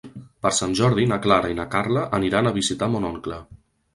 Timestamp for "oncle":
3.13-3.41